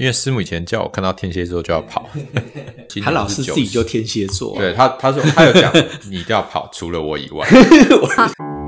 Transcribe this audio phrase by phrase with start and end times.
[0.00, 2.08] 因为师母以前叫我看到天蝎座就要跑，
[3.04, 5.70] 他老师自己就天蝎座，对他他说他有讲
[6.08, 7.46] 你一定要跑，除了我以外。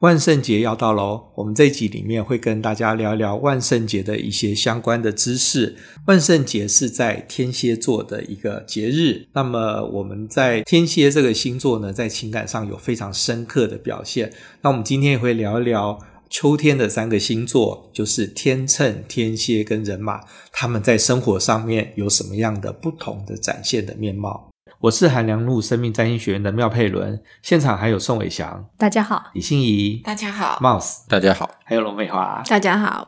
[0.00, 5.74] 万圣节要到喽，我们这一集里面会跟大家聊一聊万圣节的一些相关的知识。
[6.06, 14.30] 万圣节是在天蝎座的一个节日，那么我们在天蝎这个星座呢，在情感上有非常深刻的表现。
[14.60, 20.20] 那我们今天也会聊一聊秋天的三个星座，就是天秤、天蝎跟人马，
[20.52, 24.50] 他们在生活上面有什么样的不同的展现的面貌。
[24.78, 33.06] 我是韩良路生命占星学院的妙佩伦，现场还有宋伟翔，大家好；李欣怡，大家好；Mouse，大家好；还有龙美华，大家好。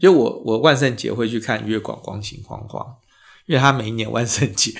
[0.00, 2.96] 就我我万圣节会去看月光光行慌慌，
[3.44, 4.72] 因为他每一年万圣节，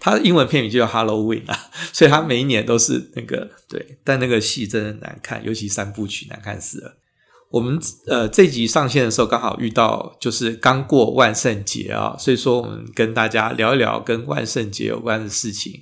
[0.00, 1.56] 他的英文片名就叫 Halloween 啊，
[1.92, 6.96] 所以他每一年都是那个对，但那个戏真的难看，尤其三部曲难看死了。
[7.56, 15.72] 我们呃这集上线的时候刚好遇到就是刚过万圣节啊，所以说我们跟大家聊一聊跟万圣节有关的事情。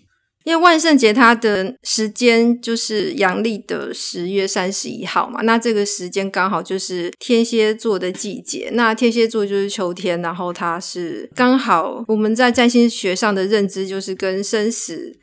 [0.44, 8.68] 因为万圣节它的时间就是阳历的十月三十一号嘛，那这个时间刚好就是天蝎座的季节。
[8.74, 15.18] 那天蝎座就是秋天，然后它是刚好我们在占星学上的认知就是跟生死。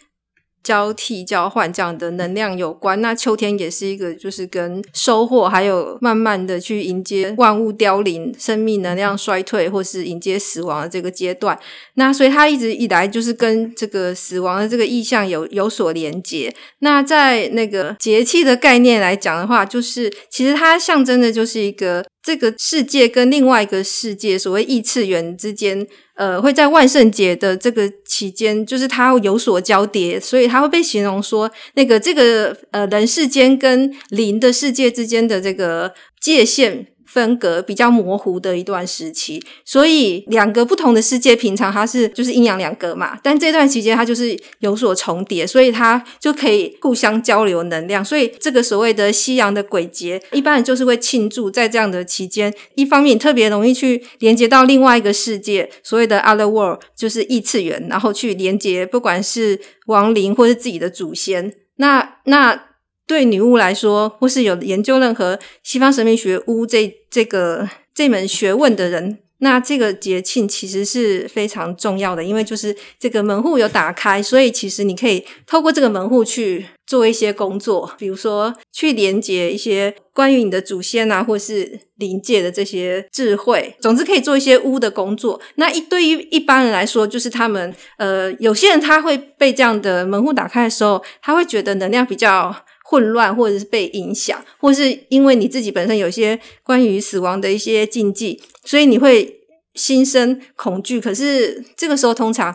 [0.64, 11.58] 交替交换这样的能量有关，那秋天也是一个，就是跟收获，还有慢慢的去迎接万物凋零、生命能量衰退，或是迎接死亡的这个阶段。
[11.96, 16.54] 那所以它一直以来就是跟这个死亡的这个意象有有所连接。
[16.80, 22.06] 那在那个节气的概念来讲的话，就是其实它象征的就是一个。
[22.24, 36.88] 这个世界跟另外一个世界，所谓异次元之间，呃，会在万圣节的这个期间，就是它有所交叠，所以它会被形容说，那个这个呃人世间跟灵的世界之间的这个界限。
[37.12, 48.04] 分隔比较模糊的一段时期，所以两个不同的世界，平常它是就是阴阳两隔嘛，但这段期间它就是有所重叠，所以它就可以互相交流能量。
[48.04, 61.54] 所以这个所谓的西洋的鬼节，一般人就是会庆祝在这样的期间，一方面特别容易去连接到另外一个世界，所谓的 other world 就是异次元，然后去连接不管是亡灵或是自己的祖先。
[61.76, 62.71] 那那。
[63.08, 85.42] 对女巫来说，或是有研究任何西方神秘学巫这这个这门学问的人，那这个节庆其实是非常重要的，因为就是这个门户有打开，所以其实你可以透过这个门户去做一些工作，比如说去连接一些关于你的祖先啊，或是灵界的这些智慧，总之可以做一些巫的工作。
[85.56, 92.56] 那一对于一般人来说，就是他们呃，有些人他会被这样的门户打开的时候，他会觉得能量比较。
[92.92, 99.40] 混乱，或者是被影响，或是因为你自己本身有一些关于死亡的一些禁忌，所以你会
[99.76, 101.00] 心生恐惧。
[101.00, 102.54] 可是这个时候，通常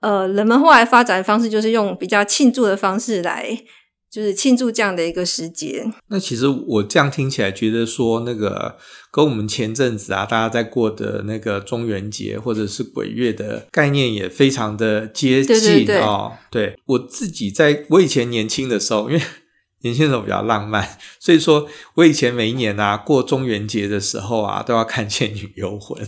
[0.00, 3.62] 呃，人们后来发展的方式就是用比较庆祝的方式来，
[4.10, 5.84] 就是庆祝这样的一个时节。
[6.08, 8.78] 那其实我这样听起来，觉得说那个
[9.12, 16.32] 跟我们前阵子啊，大家在过的那个中元节或者是鬼月的概念也非常的接近对对对哦。
[16.50, 19.22] 对，我自己在我以前年轻的时候，因为
[19.84, 20.84] 年轻的时候比较浪漫，
[21.20, 26.04] 所以说我以前每一年啊过中元节的时候啊，都要看《倩女幽魂》，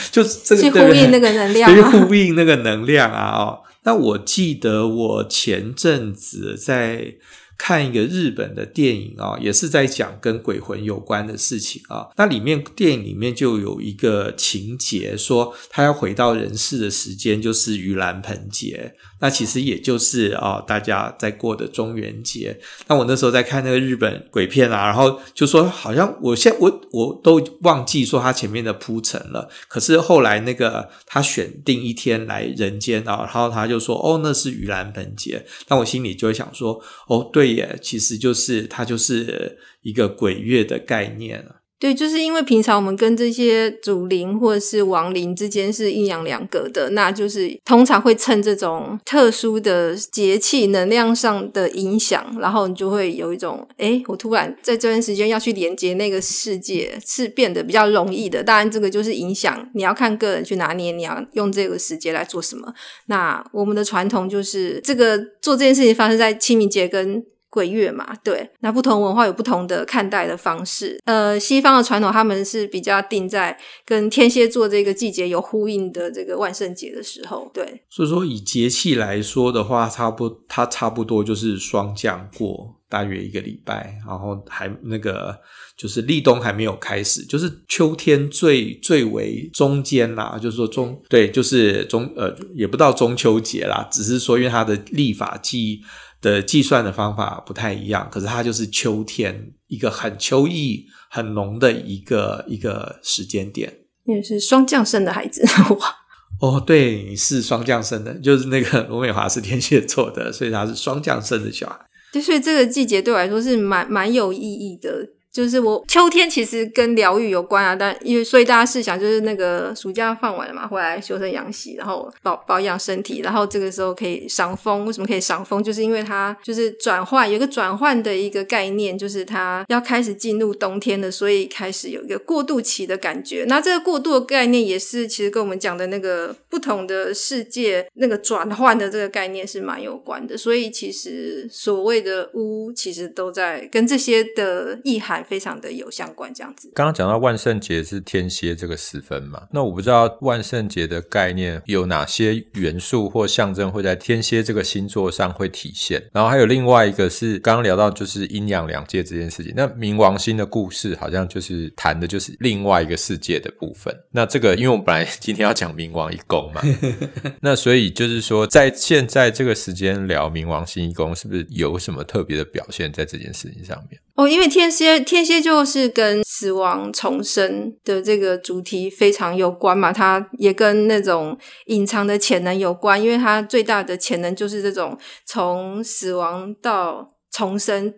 [0.12, 3.32] 就是这个去呼应那个能量，去呼应那个能量啊！
[3.38, 7.14] 哦，那我记得我前阵子在。
[7.56, 12.08] 看一个日本的电影啊，也是在讲跟鬼魂有关的事情啊。
[12.16, 22.58] 那里面电影里面就有一个情节，说他要回到人世的时间就是盂兰盆节，那其实也就是啊大家在过的中元节。
[22.88, 29.48] 那我那时候在看那个日本鬼片啊，然后就说好像我现在我我都忘记说他前面的铺陈了。
[29.68, 37.43] 可是后来那个他选定一天来人间啊，然后他就说哦那是盂兰盆节，那我心里就会想说哦对。
[37.52, 41.56] 也其实就是它就是一个鬼月的概念了。
[41.76, 58.42] 对，就是因为平常我们跟这些祖灵或者是亡灵之间是阴阳两隔的，那就是通常会趁这种特殊的节气能量上的影响，然后你就会有一种，诶，我突然在这段时间要去连接那个世界，是变得比较容易的。
[58.42, 62.72] 当然，这个就是影响，你要看个人去拿捏，你要用这个时间来做什么。
[63.08, 67.22] 那我们的传统就是这个做这件事情发生在清明节跟。
[67.54, 71.00] 鬼月嘛，对，那不同文化有不同的看待的方式。
[71.04, 73.56] 呃，西方的传统他们是比较定在
[73.86, 77.82] 跟天蝎座这个季节有呼应的这个万圣节的时候，对。
[77.88, 85.38] 所以说以节气来说的话，差不它差不多就是霜降过大约一个礼拜，然后还那个
[85.78, 95.80] 就是立冬还没有开始，就是秋天最最为中间啦，就是说中对，就是中呃也不到中秋节啦，只是说因为它的历法季。
[96.24, 103.70] 的计算的方法不太一样，可是它就是秋天一个很秋意很浓的一个一个时间点。
[104.06, 105.44] 你是霜降生的孩子
[105.76, 105.94] 哇？
[106.40, 111.78] 哦，对，你是霜降生的，就是那个 罗美华是天蝎座的，所以他是霜降生的小孩。
[112.10, 114.90] 对，所以这个季节对我来说是蛮蛮有意义的。
[115.34, 124.86] 就是我秋天其实跟疗愈有关啊，但因为所以大家试想，就是那个暑假放完了嘛，回来修身养息，然后保保养身体，然后这个时候可以赏风。
[124.86, 125.60] 为什么可以赏风？
[125.60, 133.44] 就是因为它就是转换，有个转换的一个概念，就是它要开始进入冬天了，所以开始有一个过渡期的感觉。
[133.48, 140.38] 那这个过渡的概念也是其实跟我们讲的那个不同的世界那个转换的这个概念是蛮有关的。
[140.38, 145.23] 所以其实所谓的巫，其实都在跟这些的意涵。
[145.24, 146.70] 非常的有相关，这样子。
[146.74, 156.02] 刚刚讲到万圣节是天蝎这个时分嘛，那我不知道万圣节的概念有哪些元素或象征会在天蝎这个星座上会体现。
[156.12, 159.52] 然后还有另外一个是刚刚聊到就是阴阳两界这件事情。
[159.56, 163.94] 那冥王星的故事好像就是谈的就是另外一个世界的部分。
[164.10, 166.60] 那这个因为我们本来 今天要讲冥王一宫嘛，
[167.40, 174.00] 那所以就是说在现在这个时间聊冥王星一宫，是不是有什么特别的表现在这件事情上面？
[174.16, 184.96] 哦，因为天蝎，天蝎就是跟死亡重生的这个主题非常有关嘛，它也跟那种隐藏的潜能有关，因为它最大的潜能就是这种
[185.26, 187.92] 从死亡到重生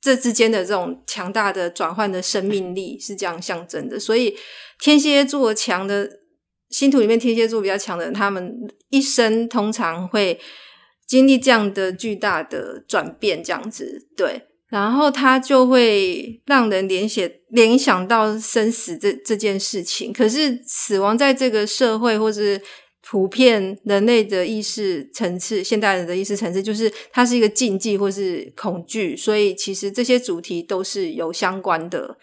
[0.00, 4.34] 这之间的这种强大的转换的生命力是这样象征的，所以
[4.80, 6.08] 天蝎座强的
[6.70, 8.56] 星图里面，天蝎座比较强的人，他们
[8.88, 10.40] 一生通常会
[11.06, 14.46] 经历这样的巨大的转变，这样子，对。
[14.72, 20.10] 然后他就会让人联想联想到生死这这件事情。
[20.10, 22.58] 可是死亡在这个社会或是
[23.02, 29.14] 普遍人类的意识层次，现代人的意识层次，就是它是一个禁忌或是恐惧。
[29.14, 32.16] 所以其实这些主题都是有相关的。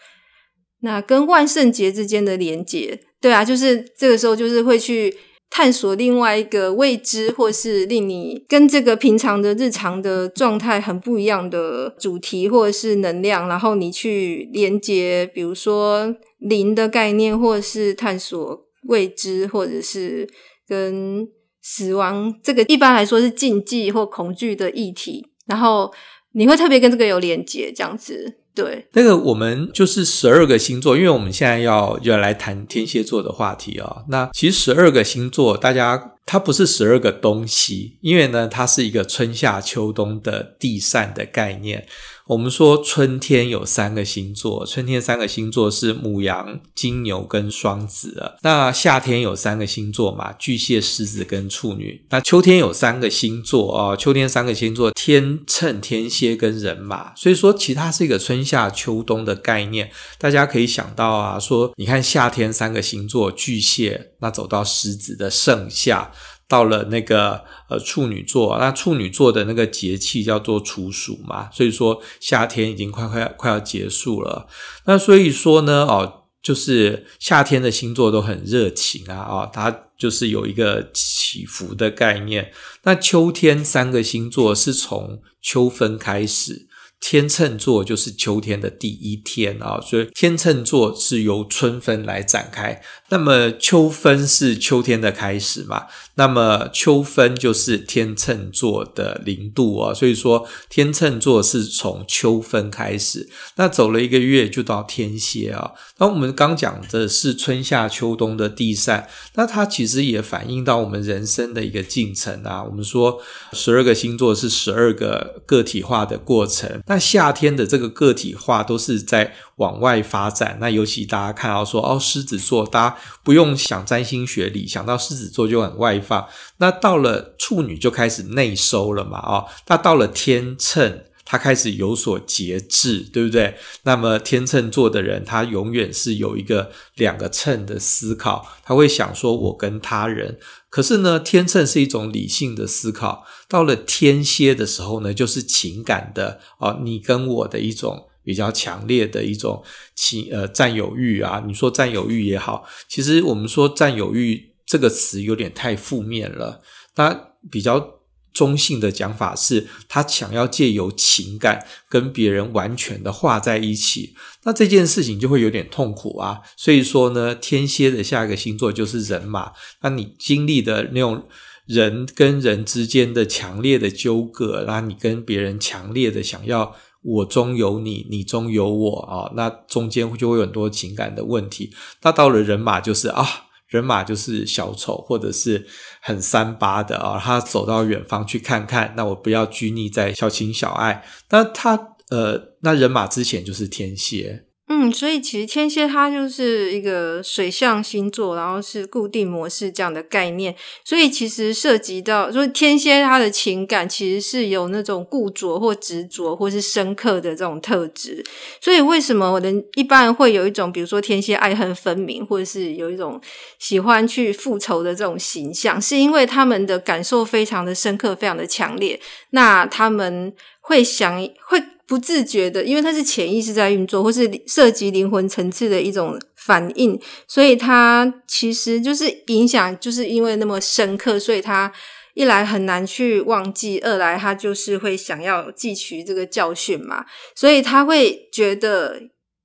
[0.80, 5.16] 那跟万圣节之间的连结，对啊，就是这个时候就是会去。
[5.50, 20.28] 探索另外一个未知，或是令你跟这个平常的日常的状态很不一样的主题，或者是能量，然后你去连接，比如说灵的概念，或者是探索未知，或者是
[20.68, 21.28] 跟
[21.60, 25.92] 死亡这个一般来说是禁忌或恐惧的议题，然后
[26.32, 28.39] 你会特别跟这个有连接，这样子。
[28.60, 34.04] 对，那个我们就是十二个星座，因为我们现在要要来谈天蝎座的话题哦。
[34.08, 41.86] 那其实十二个星座，大家它不是十二个东西，因为呢，它是一个春夏秋冬的地扇的概念。
[42.30, 48.34] 我们说春天有三个星座，春天三个星座是母羊、金牛跟双子。
[48.42, 52.06] 那夏天有三个星座嘛，巨蟹、狮子跟处女。
[52.10, 57.12] 那秋天有三个星座哦，秋天三个星座天秤、天蝎跟人马。
[57.16, 59.90] 所以说，其他是一个春夏秋冬的概念。
[60.16, 66.12] 大家可以想到啊，说你看夏天三个星座，巨蟹，那走到狮子的盛夏。
[66.50, 74.48] 到了那个呃处女座，那处女座的那个节气叫做处暑嘛，所以说夏天已经快快快要结束了。
[74.86, 82.50] 那所以说呢，哦，就是夏天的星座都很热情啊，哦，它就是有一个起伏的概念。
[82.82, 86.66] 那秋天三个星座是从秋分开始。
[87.00, 92.80] 天秤座就是秋天的第一天啊，所以天秤座是由春分来展开。
[93.08, 95.86] 那么秋分是秋天的开始嘛？
[96.14, 103.28] 那么秋分就是天秤座的零度啊，所以说天秤座是从秋分开始。
[103.56, 105.72] 那走了一个月就到天蝎啊。
[105.98, 112.62] 那我们刚讲的是春夏秋冬的地散，那它其实也反映到我们人生的一个进程啊。
[112.62, 113.20] 我们说
[113.54, 116.80] 十二个星座是十二个个体化的过程。
[116.90, 120.58] 那夏天的这个个体化都是在往外发展。
[120.60, 126.26] 那尤其大家看到说，哦，狮子座，大家不用想占星学理，想到狮子座就很外放。
[126.56, 131.04] 那到了处女就开始内收了嘛，哦，那到了天秤。
[131.22, 133.54] 他开始有所节制，对不对？
[133.84, 140.40] 那么天秤座的人，他永远是有一个两个秤的思考，他会想说，我跟他人。
[140.70, 149.62] 可是呢，天秤是一种理性的思考，到了天蝎的时候呢，就是情感的啊，你跟我的一种比较强烈的一种
[149.94, 151.42] 情呃占有欲啊。
[151.46, 156.62] 你说占有欲也好，其实我们说占有欲这个词有点太负面了，
[156.96, 157.99] 那比较。
[158.32, 166.40] 中性的讲法是，他想要借由情感跟别人完全的画在一起，那这件事情就会有点痛苦啊。
[166.56, 171.26] 所以说呢，天蝎的下一个星座就是人马，那你经历的那种
[171.66, 181.72] 人跟人之间的强烈的纠葛，那你跟别人强烈的想要我中有你，你中有我啊，那中间就会有很多情感的问题。
[182.02, 183.46] 那到了人马就是啊。
[183.70, 185.66] 人马就是小丑，或者是
[186.02, 191.02] 很三八的啊、他走到远方去看看，那我不要拘泥在小情小爱。
[191.30, 194.44] 那他呃，那人马之前就是天蝎。
[194.72, 200.54] 嗯，所以其实天蝎它就是一个水象星座，然后是固定模式这样的概念。
[200.84, 208.24] 所以其实涉及到，就是天蝎它的情感其实是有那种固着或执着或是深刻的这种特质。
[208.60, 213.20] 所以为什么我的一般会有一种，比如说天蝎爱恨分明，或者是有一种
[213.58, 219.00] 喜欢去复仇的这种形象，是因为他们的感受非常的深刻，非常的强烈。
[219.30, 221.60] 那他们会想会。
[221.90, 231.72] 不自觉的，因为它是潜意识在运作，或是涉及灵魂层次的一种反应，所以它其实就是影响，就是因为那么深刻，所以他
[232.14, 237.04] 一来很难去忘记，二来他就是会想要汲取这个教训嘛，
[237.34, 238.96] 所以他会觉得，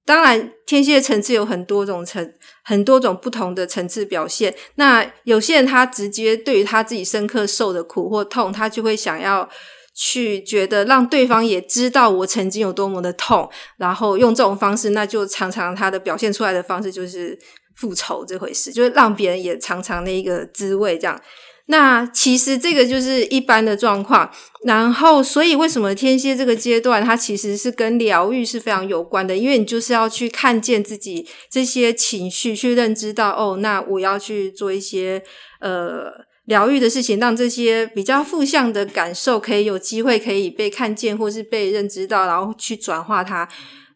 [0.06, 2.32] 当然天蝎层次有很多种层，
[2.64, 4.54] 很多种不同的层次表现。
[4.76, 9.50] 那有些人他直接对于他自己深刻受的苦或痛，他就会想要。
[9.98, 17.40] 去觉得让对方也知道我曾经有多么的痛，然后用这种方式，那就常常他的表现出来的方式就是
[17.78, 20.98] 复仇这回事，就是让别人也尝尝那一个滋味。
[20.98, 21.22] 这样，
[21.68, 24.30] 那其实这个就是一般的状况。
[24.66, 35.24] 然后，所以为什么天蝎这个阶段，它其实是跟疗愈是非常有关的，因为你就是要去看见自己这些情绪，去认知到哦，那我要去做一些
[35.62, 36.26] 呃。
[36.46, 43.48] 疗愈的事情，让这些比较负向的感受可以有机会可以被看见，或是被认知到，然后去转化它。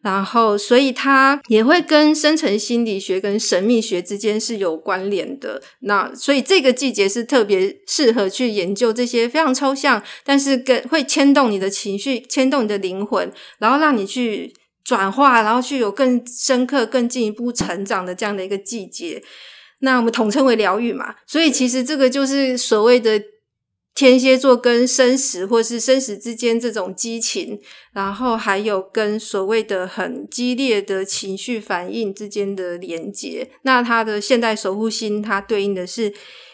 [0.02, 5.62] 然后，所以它也会跟深层心理学跟神秘学之间是有关联的。
[5.80, 14.50] 那所以这个季节是特别适合去研究这些非常抽象，但是跟会牵动你的情绪、牵动你的灵魂，然后让你去
[14.82, 19.22] 转化，然后去有更深刻、更进一步成长的这样的一个季节。
[19.80, 23.22] 那我们统称为疗愈嘛，所以其实这个就是所谓的
[23.94, 27.58] 天蝎座跟生死或是生死之间这种激情，
[27.92, 33.50] 然后还有跟所谓的很激烈的情绪反应之间的连接。
[33.62, 36.12] 那它的现代守护星，它对应的是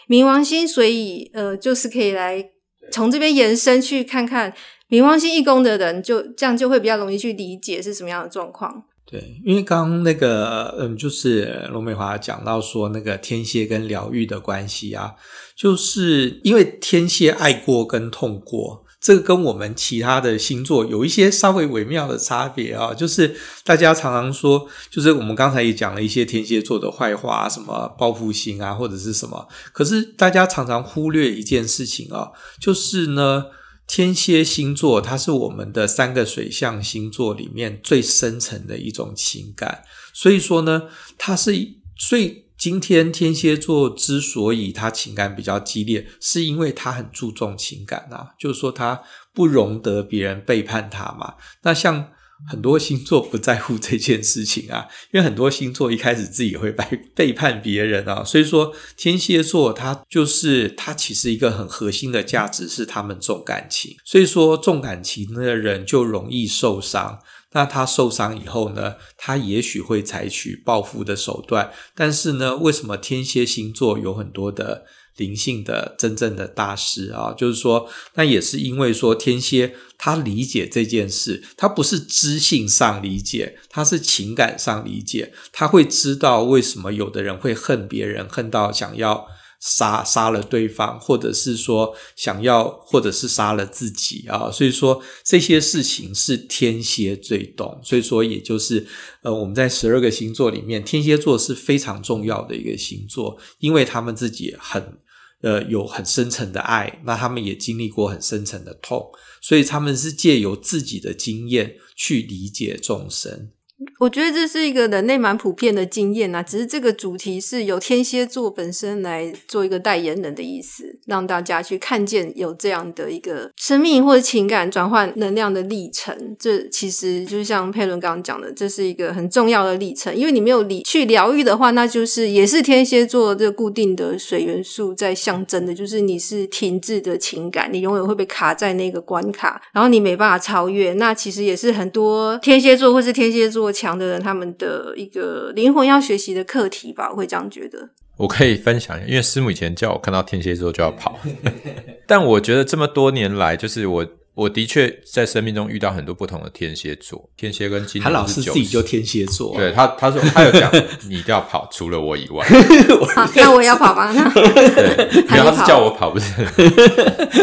[0.09, 2.49] 冥王星，所以呃，就是可以来
[2.91, 4.53] 从这边延伸去看看
[4.89, 8.85] 冥王星一宫的人，就这样就会比较容易去理解是什么样的状况。
[9.09, 15.15] 对，因为刚刚那个，嗯，就是罗美华讲到说那个天蝎跟疗愈的关系啊，
[15.55, 22.93] 就是因为天蝎爱过跟痛过，这个跟我们其他的星座有一些稍微微妙的差别啊。
[22.93, 23.33] 就是
[23.63, 33.45] 大家常常说，就是我们刚才也讲了一些天蝎座的坏话，什么报复心啊，或者是什么，可是大家常常忽略一件事情啊，就是呢。
[33.87, 40.83] 天蝎星座，它是我们的三个水象星座里面最深层的一种情感，所以说呢，
[41.17, 41.51] 它是，
[41.95, 49.01] 所以今天天蝎座之所以它情感比较激烈，是因为它很注重情感啊，就是说它
[49.33, 51.35] 不容得别人背叛它嘛。
[51.63, 52.11] 那像。
[52.49, 67.19] 很多星座不在乎这件事情啊， 因为很多星座一开始自己会背 背叛别人啊，所以说天蝎座他就是他其实一个很核心的价值是他们重感情，所以说重感情的人就容易受伤。
[67.53, 74.85] 那他受伤以后呢，他也许会采取报复的手段，但是呢，为什么天蝎星座有很多的？
[75.17, 89.27] 灵性的真正的大师啊，就是说，那也是因为说天蝎他理解这件事，他不是知性上理解，他是情感上理解，他会知道为什么有的人会恨别人，恨到想要。
[89.59, 98.85] 杀杀了对方，或者是说想要，或者是杀了自己啊，所以说这些事情是天蝎最懂，所以说也就是
[99.23, 104.99] 呃，我们在十二个星座里面，天蝎座是非常重要的一个星座，因为他们自己很
[105.41, 113.51] 呃有很深层的爱，那他们也经历过很深层的痛，所以他们是借由自己的经验去理解众生。
[113.99, 126.35] 我觉得这是一个人类蛮普遍的经验啊，只是这个主题是由天蝎座本身来做一个代言人的意思，让大家去看见有这样的一个生命或者情感转换能量的历程。
[126.39, 140.93] 这其实就像佩伦刚刚讲的，这是一个很重要的历程，因为你没有理去疗愈的话，那就是也是天蝎座这固定的水元素在象征的，就是你是停滞的情感，你永远会被卡在那个关卡，然后你没办法超越。
[140.93, 143.66] 那其实也是很多天蝎座或是天蝎座。
[143.71, 147.89] 强的人，他们的一个灵魂要学习的课题吧，我会这样觉得。
[148.17, 151.19] 我可以分享一下，因为师母以前叫我看到天蝎座就要跑，
[152.07, 160.71] 但我觉得这么多年来，就是我我的确在生命中遇到很多不同的天蝎座，天蝎跟金牛，他老师自己就天蝎座，对他他说 他有讲
[161.07, 162.43] 你一定要跑，除了我以外，
[163.15, 164.11] 好，那我也要跑吧？
[164.11, 166.33] 那对，没有，他是叫我跑，不是，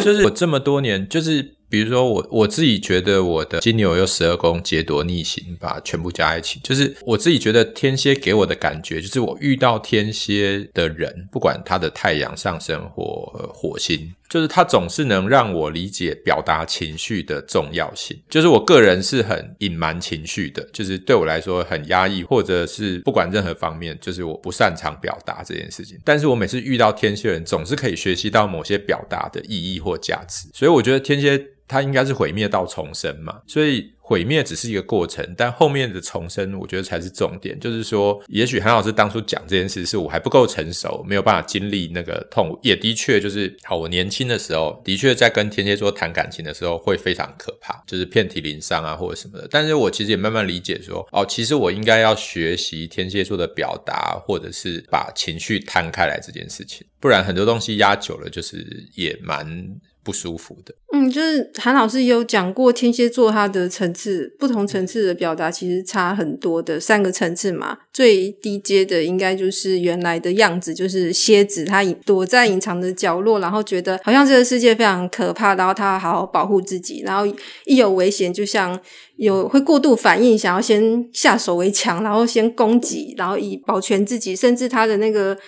[0.03, 1.55] 就是我这么多年就是。
[1.75, 18.17] 比如说我我自己觉得我的金牛有十二宫劫夺逆行，把全部加一起，就是我自己觉得天蝎给我的感觉，就是我遇到天蝎的人，不管他的太阳上升或火星，就是他总是能让我理解表达情绪的重要性。
[18.31, 25.99] 就是我个人是很隐瞒情绪的，就是对我来说很压抑，或者是不管任何方面，就是我不擅长表达这件事情。
[26.05, 31.49] 但是我每次遇到天蝎人，总是可以学习到某些表达的意义或价值，所以我觉得天蝎。
[31.67, 37.59] 它应该是毁灭到重生嘛，所以毁灭只是一个过程，但后面的重生，我觉得才是重点。
[37.59, 42.59] 就是说，也许韩老师当初讲这件事，是我还不够成熟，没有办法经历那个痛。
[42.63, 49.49] 也的确，就是好，我年轻的时候，的确在跟天蝎座谈感情的时候，会非常可怕，就是遍体鳞伤啊，或者什么的。
[49.51, 59.67] 但是我其实也慢慢理解说，哦，其实我应该要学习天蝎座的表达，或者是把情绪摊开来这件事情，不然很多东西压久了，就是也蛮。
[60.05, 67.79] 不舒服的，嗯，就是韩老师有讲过天蝎座它的层次，不同层次的表达其实差很多的三个层次嘛。
[67.91, 77.27] 最低阶的应该就是原来的样子，就是蝎子，它躲在隐藏的角落，然后觉得好像这个世界非常可怕，然后它好好保护自己，然后
[77.65, 78.79] 一有危险，就像
[79.17, 85.39] 有会过度反应，想要先下手为强，然后先攻击，然后以保全自己，甚至它的那个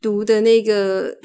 [0.00, 1.18] 毒的那个。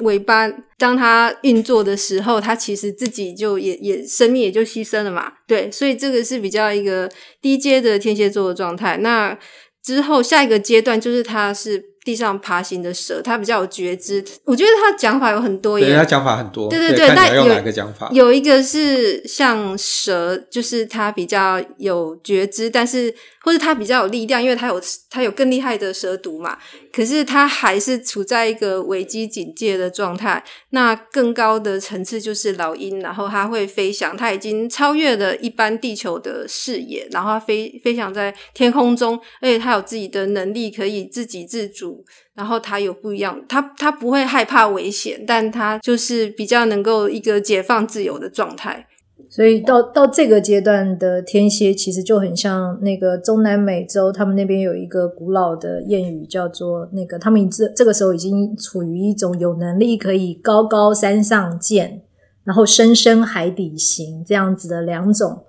[0.00, 5.32] 尾巴，当它运作的时候，它其实自己就也也生命也就牺牲了嘛。
[5.46, 8.96] 对，所以这个是比较一个低阶的天蝎座的状态。
[8.98, 9.38] 那
[9.82, 11.92] 之后下一个阶段就是它是。
[12.04, 14.24] 地上爬行的蛇，它比较有觉知。
[14.44, 16.68] 我觉得它讲法有很多，对，它讲法很多。
[16.68, 18.10] 对对对，那有哪个讲法？
[18.10, 26.58] 有一个是像蛇，就是它比较有觉知，但是或者它比较有力量，因为它有它有更厉害的蛇毒嘛。
[26.92, 30.42] 可是它还是处在一个危机警戒的状态。
[30.70, 42.04] 那更高的层次就是老鹰，然后它会飞翔，它已经超越了一般地球的视野，然后它飞飞翔在天空中，而且它有自己的能力，可以自给自足。
[42.34, 48.86] 然后他有不一样，他他不会害怕危险，但他就是比较能够一个解放自由的状态。
[49.34, 62.02] 所以到到这个阶段的天蝎，其实就很像那个中南美洲，他们那边有一个古老的谚语，叫做那个他们这这个时候已经处于一种有能力可以高高山上见，
[62.44, 65.44] 然后深深海底行这样子的两种。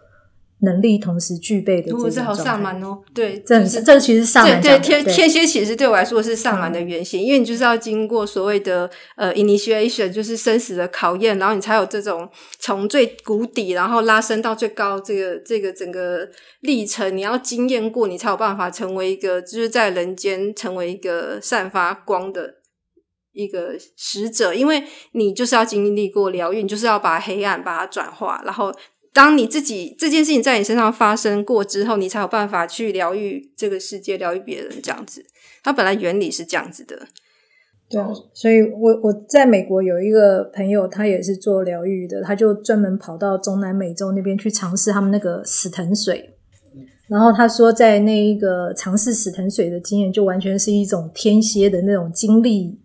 [0.63, 3.01] 能力同时具备的这种状态，我是好上满哦。
[3.13, 16.27] 对，这、就是这其实上满对，对天天蝎其实对我来说是上满的原型，嗯，因为你就是要经过所谓的呃 initiation，就是生死的考验，然后你才有这种从最谷底然后拉升到最高这个这个整个
[16.61, 22.55] 历程，你要经验过，你才有办法成为一个就是在人间成为一个散发光的
[23.33, 28.73] 一个使者，因为你就是要经历过疗愈，你就是要把黑暗把它转化，然后。
[29.13, 35.23] 当你自己这件事情在你身上发生过之后，你才有办法去疗愈这个世界，疗愈别人这样子。
[35.63, 37.07] 它本来原理是这样子的。
[37.89, 38.01] 对，
[38.33, 46.31] 所以我我在美国有一个朋友，他也是做疗愈的，他就专门跑到中南美洲那边去尝试他们那个死藤水。
[47.07, 52.79] 然后他说，在那一个尝试死藤水的经验，就完全是一种天蝎的那种经历。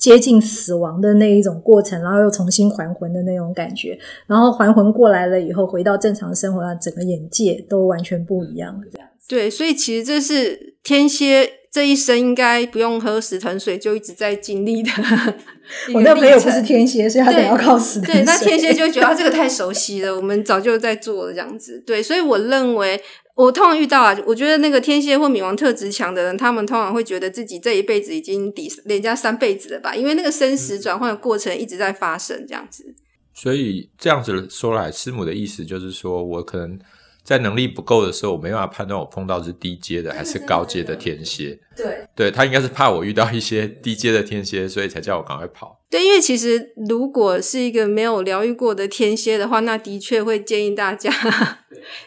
[0.00, 8.80] 接近死亡的那一种过程，然后又重新还魂的那种感觉，然后还魂过来了以后，回到正常生活，整个眼界都完全不一样。
[8.90, 9.26] 这样子。
[9.28, 14.90] 对，所以其实这是天蝎这一生应该不用喝死藤水，就一直在经历的。
[15.94, 18.22] 我那朋友不是天蝎，所以他得要靠死藤水。
[18.22, 21.80] 对，那天蝎就觉得他这个太熟悉了，我们早就在做了这样子。
[21.86, 23.00] 对，所以我认为。
[23.40, 29.94] 我通常遇到啊，我觉得那个天蝎或冥王特质强的人，他们通常会觉得自己这一辈子已经抵人家三辈子了吧？
[29.94, 32.94] 因为那个生死转换的过程一直在发生，这样子。
[33.32, 36.78] 所以这样子说来，师母的意思就是说，我可能
[37.22, 41.58] 在能力不够的时候，我没办法判断我碰到是低阶的还是高阶的天蝎。
[41.74, 45.80] 对，对，他应该是怕我遇到一些低阶的天蝎，所以才叫我赶快跑。
[45.88, 51.10] 对，因为其实如果是一个没有疗愈过的天蝎的话，那的确会建议大家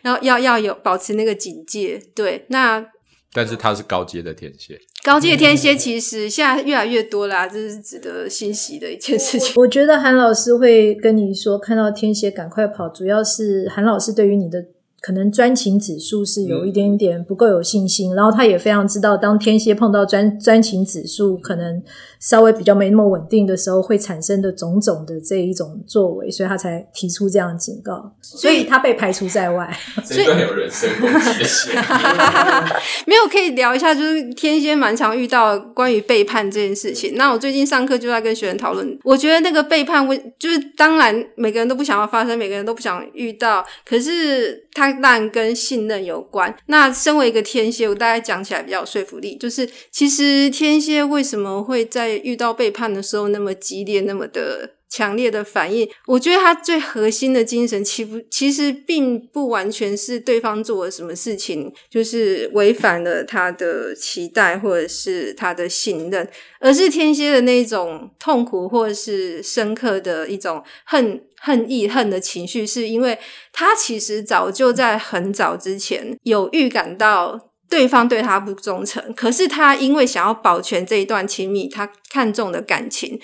[0.03, 2.01] 要要要有保持那个警戒。
[2.15, 2.85] 对，那
[3.31, 4.79] 但是他是高阶的天蝎。
[5.03, 9.53] 高阶天蝎其实现在越来越多啦，这是值得欣喜的一件事情。
[9.57, 14.65] 我觉得韩老师会跟你说，看到天蝎赶快跑，主要是韩老师对于你的。
[15.03, 21.83] 可能专情指数是有一点点不够有信心，嗯、然后他也非常知道，当天蝎碰到专专情指数可能
[22.21, 29.77] 稍微比较没那么稳定的时候，会产生的种种的这一种作为，所以他才提出这样的警告，所以他被排除在外。
[30.05, 31.43] 所以有人生攻击
[33.05, 37.15] 没有可以聊一下，就是天蝎蛮常遇到关于背叛这件事情。
[37.15, 44.93] 那我最近上课就在跟学生讨论，我觉得那个背叛，我就是当然每个人都不想要发生，每个人都不想遇到，可是他。
[45.03, 46.55] 烂跟信任有关。
[46.67, 49.35] 那身为一个天蝎，我大概讲起来比较有说服力。
[49.37, 55.89] 就是其实天蝎为什么会在遇到背叛的时候那么激烈、那么的强烈的反应？
[56.05, 66.29] 我觉得他最核心的精神，其不其实并不完全是对方做了什么事情，就是违反了他的期待或者是他的信任，
[66.59, 71.23] 而是天蝎的那种痛苦或者是深刻的一种恨。
[71.45, 73.19] 恨意恨的情绪，是因为
[73.51, 77.37] 他其实早就在很早之前有预感到
[77.69, 83.19] 对方对他不忠诚，可是他因为想要保全这一段亲密，他看重的感情，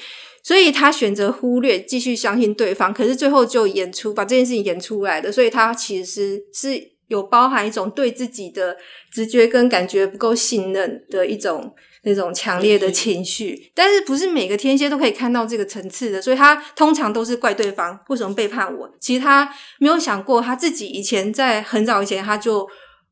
[0.50, 2.92] 所以他选择忽略，继续相信对方。
[2.92, 8.76] 可是最后就演出把这件事情演出来的，所以他其实是有包含一种对自己的
[9.14, 11.76] 直觉跟感觉不够信任的一种。
[12.04, 18.90] 那种强烈的情绪，但是不是每个天蝎都可以看到这个层次的，所以他通常都是怪对方为什么背叛我。
[19.02, 22.66] 其实他没有想过他自己以前在很早以前他就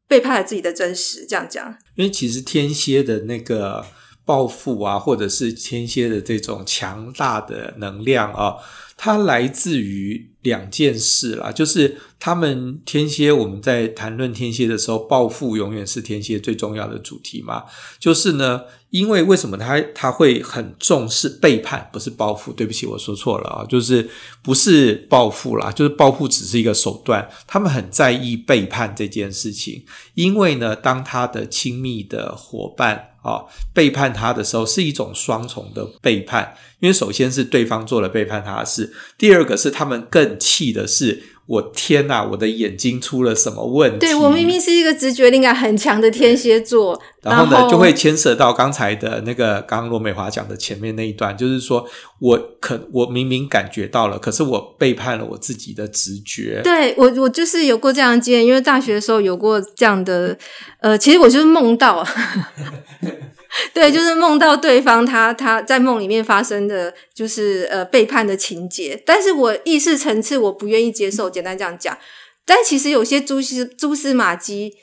[0.07, 1.25] 背叛了自己的真实。
[1.27, 3.85] 这样讲，因为其实天蝎的那个
[4.27, 8.57] 暴富啊，或者是天蝎的这种强大的能量啊，
[8.97, 17.63] 它来自于两件事啦，就是他们天蝎，我们在谈论天蝎的时候，报复永远是天蝎最重要的主题嘛，
[17.99, 18.63] 就是呢。
[18.89, 22.53] 因为为什么他他会很重视背叛，不是报复？
[22.53, 24.09] 对不起，我说错了啊，就是
[24.41, 27.29] 不是报复啦，就是报复只是一个手段。
[27.45, 29.83] 他们很在意背叛这件事情，
[30.13, 36.55] 因为呢，当他的亲密的伙伴啊背叛他的时候，是一种双重的背叛。
[36.79, 41.23] 因为首先是对方做了背叛他的事，第二个是他们更气的是。
[41.47, 42.27] 我天啊！
[42.29, 43.99] 我的眼睛出了什么问题？
[43.99, 51.87] 对，我明明是一个直觉灵感很强的天蝎座，然后呢，后就会牵涉到刚才的那个刚刚罗美华讲的前面那一段，就是说
[52.19, 56.59] 我可我明明感觉到了，可是我背叛了我自己的直觉。
[56.65, 60.37] 对，我我就是有过这样的经验，因为大学的时候有过这样的，
[60.81, 62.05] 呃，其实我就是梦到。
[63.73, 69.01] 对，就是梦到对方他，他在梦里面发生的，就是呃背叛的情节。
[69.05, 71.97] 但是我意识层次我不愿意接受，简单这样讲。
[72.45, 74.73] 但其实有些蛛丝蛛丝马迹，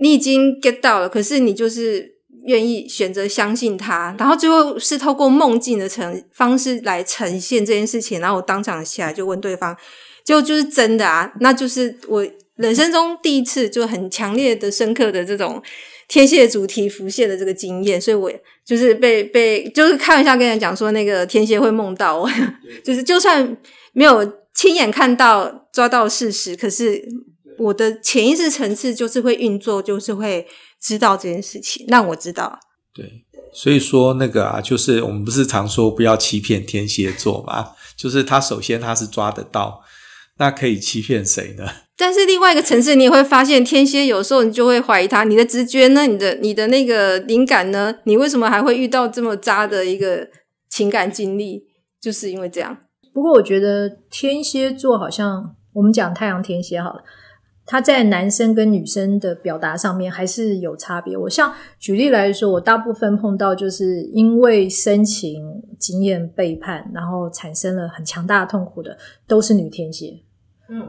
[0.00, 2.14] 你已经 get 到了，可是你就是
[2.46, 8.20] 愿意选择相信他，然后最后是透过梦境的呈方式来呈现这件事情。
[8.20, 9.76] 然后我当场下来就问对方，
[10.24, 11.32] 就就是真的啊？
[11.40, 15.62] 那就是我人生中第一次就很强烈的、深刻的这种。
[16.10, 18.28] 天蝎主题浮现的这个经验，所以我
[18.66, 22.28] 就是被被就是开玩笑跟人讲说，那个天蝎会梦到我，
[22.82, 23.56] 就是就算
[23.92, 27.00] 没有亲眼看到抓到事实，可是
[27.58, 30.48] 我的潜意识层次就是会运作，就是会
[30.82, 32.58] 知道这件事情，让我知道。
[32.92, 39.80] 对，所以说那个啊，就是我们不是常说不要欺骗天蝎座嘛，就是他首先他是抓得到，
[40.40, 41.64] 那可以欺骗谁呢？
[41.96, 46.06] 但是另外一个层次，你也会发现天蝎有时候你就会怀疑他，你的直觉呢？
[46.06, 47.94] 你的你的那个灵感呢？
[48.04, 50.26] 你为什么还会遇到这么渣的一个
[50.70, 51.66] 情感经历？
[52.00, 52.78] 就是因为这样。
[53.12, 57.02] 不过我觉得天蝎座好像我们讲太阳天蝎好了，
[57.66, 61.14] 他在男生跟女生的表达上面还是有差别。
[61.14, 65.42] 我像举例来说，我大部分碰到就是因为深情
[65.78, 68.96] 经验背叛，然后产生了很强大的痛苦的，
[69.28, 70.22] 都是女天蝎。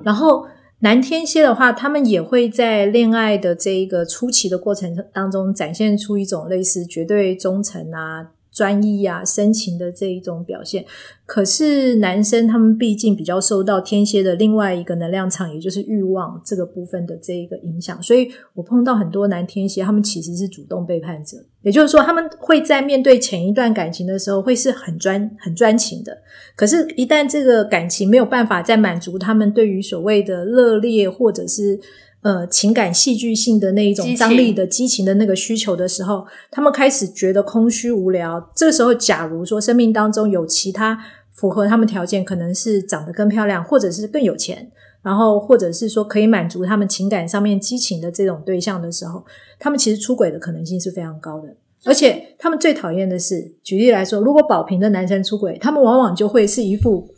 [0.03, 0.47] 然后。
[0.83, 10.85] 男天蝎的话，他们也会在恋爱的这一个初期的过程当中，展现出一种类似绝对忠诚啊、专一啊、深情的这一种表现。
[11.25, 21.37] 可是男生他们毕竟比较受到天蝎的另外一个能量场，也就是欲望这个部分的这一个影响，所以我碰到很多男天蝎，他们其实是主动背叛者。
[21.61, 26.17] 也就是说，他们会在面对前一段感情的时候，会是很专、很专情的。
[26.55, 31.79] 可是，一旦这个感情没有办法再满足他们对于所谓的热烈或者是
[32.21, 38.51] 呃情感戏剧性的那一种张力的激情的那个需求的时候，他们开始觉得空虚无聊。
[38.55, 40.97] 这个时候，假如说生命当中有其他
[41.31, 49.25] 符合他们条件，可能是长得更漂亮，或者是更有钱，然后或者是说可以满足他们情感上面激情的这种对象的时候，
[49.57, 51.55] 他们其实出轨的可能性是非常高的。
[51.83, 57.09] 而且他们最讨厌的是，举例来说，如果宝瓶的男生出轨，他们往往就会是一副，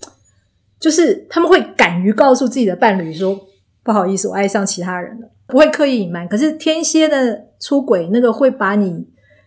[0.79, 3.37] 就是他们会敢于告诉自己的伴侣说
[3.83, 6.27] ：“不好意思，我爱上其他人了。”不会刻意隐瞒。
[6.27, 9.05] 可是天蝎的出轨，那个会把你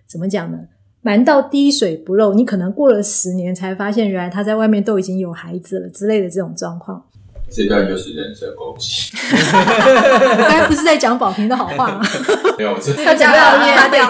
[0.08, 0.58] 怎么讲呢？
[1.00, 7.02] 瞒到滴水不漏，你可能过了十年才发现，原来他在外面都已经有孩子了之类的这种状况。
[7.48, 9.12] 这段就是人身攻击。
[9.14, 12.02] 我刚才不是在讲宝平的好话吗？
[12.58, 14.08] 没有，这要讲要擦掉。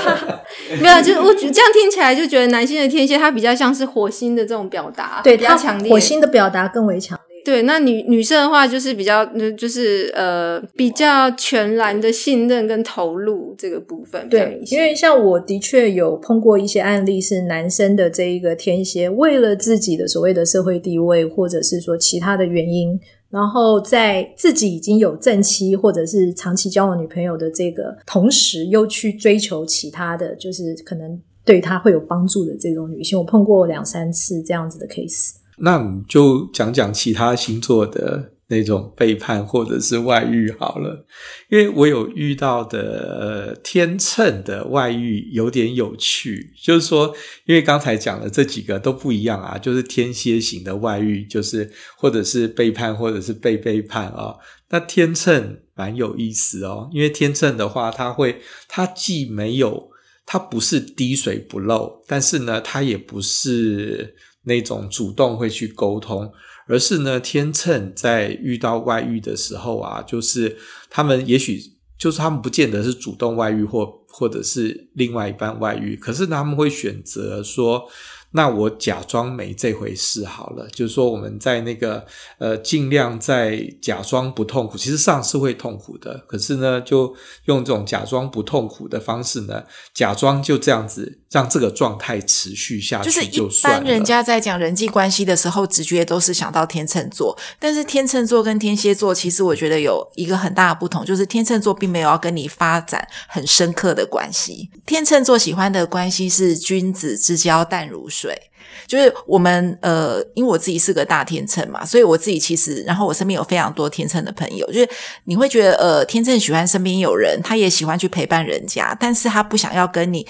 [0.80, 5.92] 没有，就是我觉得这样听起来就觉得男性的天蝎，他比较像是火星的这种表达，对，比较强烈。
[5.92, 7.31] 火星的表达更为强烈。
[7.44, 9.24] 对，那女女生的话就是比较，
[9.56, 14.28] 就是呃，比较全然的信任跟投入这个部分。
[14.28, 22.98] 对，因为像我的确有碰过一些案例，是男生的这一个天蝎，为了自己的所谓的社会地位，或者是说其他的原因，
[23.30, 35.32] 然后在自己已经有正妻或者是长期交往女朋友的这个同时，又去追求其他的就是可能对他会有帮助的这种女性，我碰过两三次这样子的 case。
[35.58, 41.06] 那我们就讲讲其他星座的那种背叛或者是外遇好了，
[41.48, 47.14] 因为我有遇到的，天秤的外遇有点有趣，就是说，
[47.46, 54.38] 因为刚才讲的这几个都不一样啊，就是天蝎型的外遇，就是或者是背叛或者是被背叛啊，哦，
[54.68, 59.90] 那天秤蛮有意思哦，因为天秤的话，它会，它既没有，
[60.26, 64.16] 它不是滴水不漏，但是呢，它也不是。
[64.44, 66.30] 那种主动会去沟通，
[66.66, 70.56] 而是呢，天秤在遇到外遇的时候啊，就是
[70.88, 71.60] 他们也许
[71.98, 77.88] 就是他们不见得是主动外遇或或者是另外一半外遇，可是他们会选择说。
[78.34, 82.02] 那我假装没这回事好了，就是说我们在那个
[82.38, 93.80] 呃，尽量在假装不痛苦，其实上是会痛苦的，可是呢，就用这种假装不痛苦的方式呢，假装就这样子让这个状态持续下去就算了。
[93.80, 108.12] 就是一般人家在讲人际关系的时候，直觉都是想到天秤座，但是天秤座跟天蝎座其实我觉得有一个很大的不同，就是天秤座并没有要跟你发展很深刻的关系，天秤座喜欢的关系是君子之交淡如水。
[108.12, 108.40] 水
[108.86, 114.88] 就是我们呃，因为我自己是个大天秤嘛，所以我自己其实，然后我身边有非常多天秤的朋友，就是
[115.24, 120.26] 你会觉得呃，天秤喜欢身边有人，他也喜欢去陪伴人家，但是他不想要跟你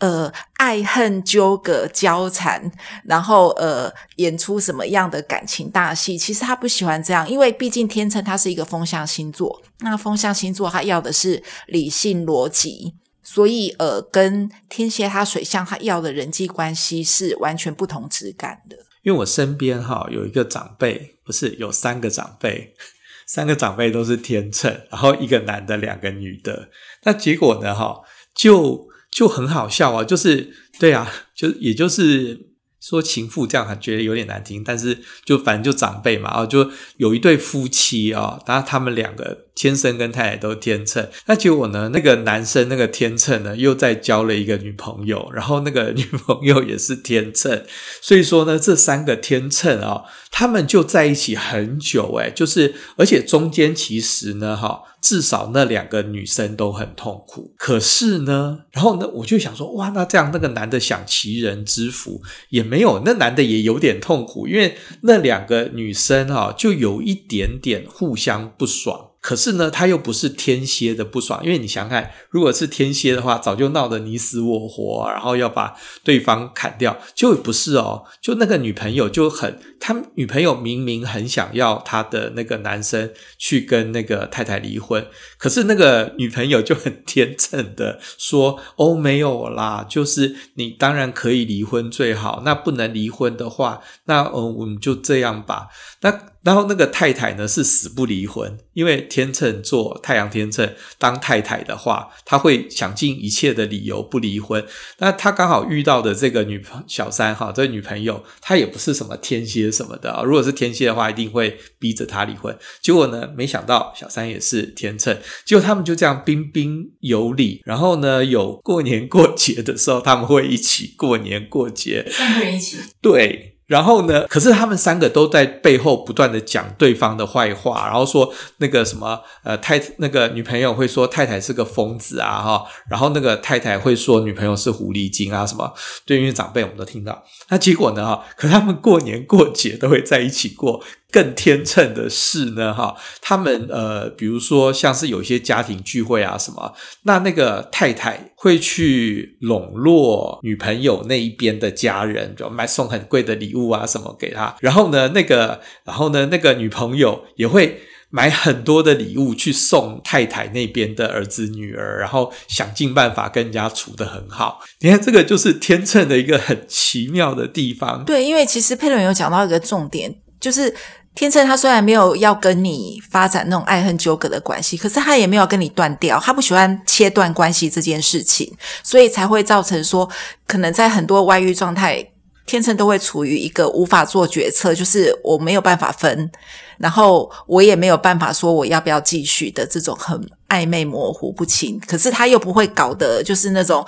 [0.00, 2.70] 呃爱恨纠葛交缠，
[3.04, 6.18] 然后呃演出什么样的感情大戏。
[6.18, 12.94] 其实他不喜欢这样，因为毕竟天秤它是一个风象星座，那风象星座它要的是理性逻辑。
[13.22, 18.76] 所以，呃，跟天蝎他水象他要的人际关系是完全不同质感的。
[19.02, 22.74] 因为我身边哈有一个长辈，不是有三个长辈，
[23.28, 26.70] 三个长辈都是天秤，然后一个男的，两个女的。
[27.04, 28.00] 那结果呢，哈，
[28.34, 32.50] 就就很好笑啊，就是对啊，就也就是。
[32.82, 47.64] 说情妇这样还觉得有点难听，但是就反正就长辈嘛，啊就有一对夫妻啊，然后他们两个天生跟太太都天秤，那结果呢，那个男生那个天秤呢又在交了一个女朋友，然后那个女朋友也是天秤，
[48.00, 54.82] 所以说呢，这三个天秤啊，他们就在一起很久，诶，就是而且中间其实呢，哈。
[55.02, 69.09] 至少那两个女生都很痛苦，可是呢，然后呢，我就想说，哇，那这样那个男的享齐人之福也没有，那男的也有点痛苦，因为那两个女生啊，就有一点点互相不爽。
[69.20, 78.04] 可是呢，他又不是天蝎的不爽，因为你想看，如果是天蝎的话，早就闹得你死我活，然后要把对方砍掉，就不是哦。
[78.22, 85.04] 就那个女朋友就很，他女朋友明明很想要他的那个男生去跟那个太太离婚，
[85.38, 95.68] 可是那个女朋友就很天真的说：“哦，没有啦，就是你当然可以离婚最好，那不能离婚的话，那嗯，我们就这样吧。”
[96.02, 104.64] 那然后那个太太呢是死不离婚，因为天秤座太阳天秤当太太的话，他会想尽一切的理由不离婚。
[104.98, 112.56] 那他刚好遇到的这个女朋小三哈，这女朋友她也不是什么天蝎什么的啊，如果是天蝎的话，一定会逼着他离婚。
[112.80, 123.49] 结果呢，没想到小三也是天秤，结果他们就这样彬彬有礼，然后呢，有过年过节的时候，他们会一起过年过节，三个人一起，对。
[123.70, 135.72] 然后呢，可是他们三个都在背后不断的讲对方的坏话，然后说那个什么呃太那个女朋友会说太太是个疯子啊哈，然后那个太太会说女朋友是狐狸精啊什么，
[136.04, 137.22] 对，因为长辈我们都听到。
[137.48, 140.82] 那结果呢哈，可他们过年过节都会在一起过。
[141.10, 164.60] 更天秤的是呢，哈，他们呃，比如说像是有一些家庭聚会啊什么，那那个太太会去笼络女朋友那一边的家人，就买送很贵的礼物啊什么给他，然后呢，那个，然后呢，那个女朋友也会买很多的礼物去送太太那边的儿子女儿，然后想尽办法跟人家处得很好。
[164.80, 168.04] 你看，这个就是天秤的一个很奇妙的地方。
[168.04, 170.74] 对，因为其实佩伦有讲到一个重点，就是。
[171.14, 180.08] 天秤他虽然没有要跟你发展那种爱恨纠葛的关系，可是他也没有跟你断掉，他不喜欢切断关系这件事情，所以才会造成说，
[180.46, 182.06] 可能在很多外遇状态，
[182.46, 186.30] 天秤都会处于一个无法做决策，就是我没有办法分，
[186.78, 190.18] 然后我也没有办法说我要不要继续的这种很
[190.48, 193.84] 暧昧模糊不清，可是他又不会搞得就是那种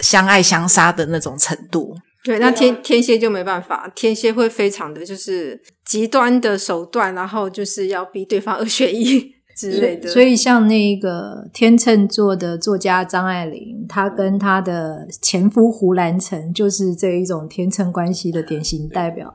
[0.00, 1.96] 相爱相杀的那种程度。
[2.22, 10.06] 对，那天天蝎就没办法，天蝎会非常的就是极端的手段，然后就是要逼对方 二选一之类的。
[10.10, 19.32] 所以像那个天秤座的作家张爱玲，她跟她的前夫胡兰成就是这一种天秤关系的典型代表。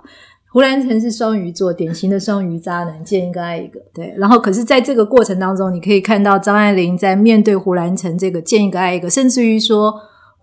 [0.53, 3.79] 胡兰成是双鱼座，典型的双鱼渣男，见一个爱一个。
[3.95, 9.91] 对，然后可是在这个过程当中，你可以看到张爱玲在面对胡兰成这个见一个爱一个，甚至于说。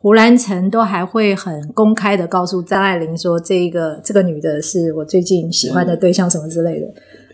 [0.03, 6.87] 胡兰成都还会很公开的告诉张爱玲说：“这个这个女的是我最近喜欢的对象，什么之类的。”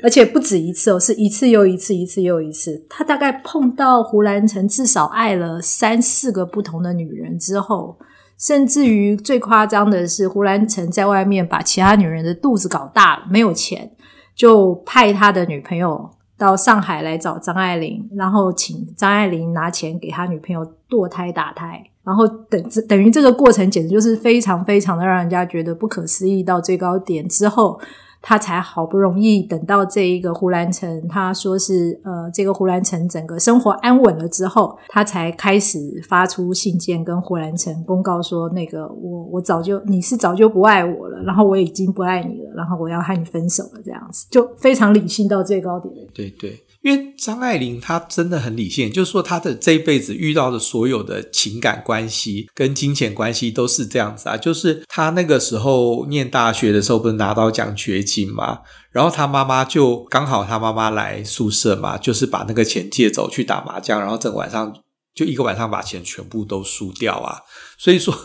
[0.04, 2.84] 而且不止一次哦，是一次又一次，一次又一次。
[2.86, 7.96] 他大概碰到胡兰成至少爱了三四个不同的女人之后，
[8.38, 13.90] 甚至于最夸张的是，胡兰成在外面把其他女人的肚子搞大了，没有钱，
[14.36, 21.84] 就派他的女朋友到上海来找张爱玲，然后请张爱玲拿钱给他女朋友堕胎打胎。
[22.04, 27.78] 然后等等于这个过程简直就是非常非常的让人家觉得不可思议到最高点之后，
[28.20, 45.94] 他才好不容易等到这一个胡兰成，他说是呃这个胡兰成整个生活安稳了之后，他才开始发出信件跟胡兰成公告说，那个我我早就你是早就不爱我了，然后我已经不爱你了，然后我要和你分手了，这样子就非常理性到最高点。
[46.12, 46.62] 对对。
[46.88, 54.38] 因为张爱玲她真的很理性，就是说她的这一辈子遇到的所有的情感关系跟金钱关系都是这样子啊。
[54.38, 64.74] 就是她那个时候念大学的时候，不是拿到奖学金嘛，然后她妈妈就刚好她妈妈来宿舍嘛，就是把那个钱借走去打麻将，然后整个晚上
[65.14, 67.42] 就一个晚上把钱全部都输掉啊。
[67.76, 68.16] 所以说。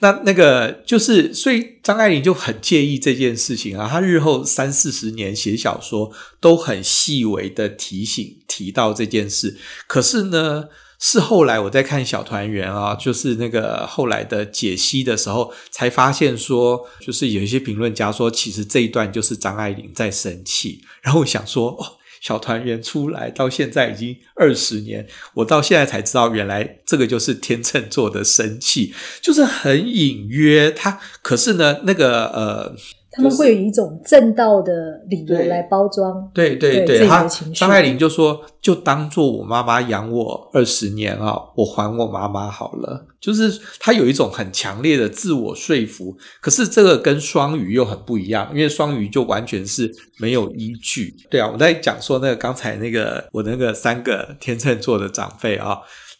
[0.00, 3.88] 那那个就是，所以张爱玲就很介意这件事情啊。
[3.88, 9.56] 她日后三四十年写小说，都很细微的提醒提到这件事。
[9.86, 20.82] 可是呢，是后来我在看小团圆啊，就是那个后来的解析的时候，才发现说，就是有一些评论家说，其实这一段就是张爱玲在生气。
[21.02, 21.97] 然后我想说，哦。
[22.20, 30.70] 小团圆出来到现在已经二十年，我到现在才知道，原来这个就是天秤座的生气，就是很隐约。
[30.70, 32.76] 他可是呢，那个呃。
[33.18, 34.72] 他们会有一种正道的
[35.10, 43.06] 理由来包装，对对对，对他张爱玲就说，就当做我妈妈养我二十年啊，我还我妈妈好了。
[43.20, 51.12] 就是他有一种很强烈的自我说服，可是这个跟双鱼又很不一样，因为双鱼就完全是没有依据。
[51.28, 55.78] 对啊，我在讲说那个刚才那个我那个三个天秤座的长辈啊，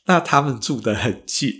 [0.08, 1.52] 那他们住得很近。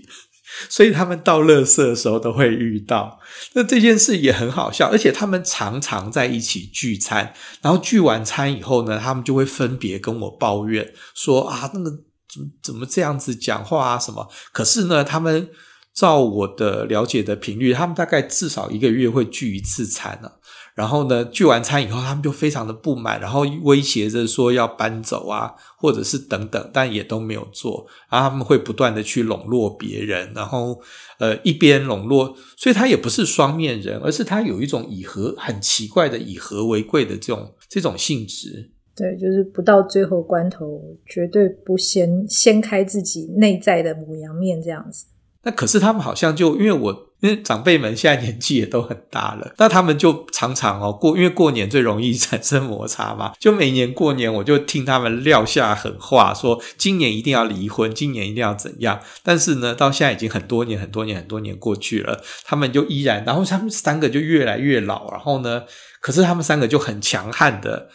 [0.69, 3.19] 所以他们到垃圾的时候都会遇到，
[3.55, 7.33] 那这件事也很好笑，而且他们常常在一起聚餐，
[7.63, 11.91] 然后聚完餐以后呢，他们就会分别跟我抱怨说啊，那个
[12.33, 14.29] 怎么怎么这样子讲话啊什么？
[14.53, 15.49] 可是呢，他们
[15.95, 20.38] 照我的了解的频率，他们大概至少一个月会聚一次餐呢、啊。
[20.79, 27.85] 然后呢，聚完餐以后，他们就非常的不满，然后威胁着说要搬走啊，或者是等等，但也都没有做。
[28.09, 30.81] 然后他们会不断的去笼络别人，然后
[31.19, 38.71] 呃一边笼络，所以他也不是双面人，而是他有一种以和很奇怪的以和为贵的这种这种性质。
[38.95, 45.07] 对，就是不到最后关头，绝对不先掀开自己内在的母羊面这样子。
[45.43, 47.08] 那可是他们好像就因为我。
[47.21, 59.01] 因为长辈们现在年纪也都很大了，那他们就常常哦过，因为过年最容易 产生摩擦嘛，就每年过年我就听他们撂下狠话，说今年一定要离婚，今年一定要怎样。
[59.25, 65.65] 但是呢，到现在已经很多年、很多年、很多年过去了，他们就依然，然后他们三个就越来越老，然后呢，
[66.01, 67.89] 可是他们三个就很强悍的，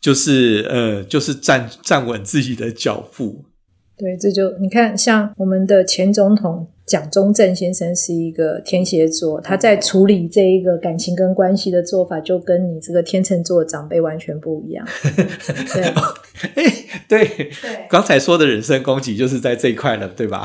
[0.00, 3.44] 就是呃，就是站站稳自己的脚步。
[3.98, 6.70] 对，这就你看，像我们的前总统。
[6.84, 14.86] 蒋中正先生是一个天蝎座，他在处理这一个感情跟关系的做法，就跟你这个天秤座的长辈完全不一样。
[15.72, 15.82] 对，
[16.54, 17.50] 欸、对，对，
[17.88, 20.42] 刚才说的人身攻击就是在这一块了，对吧？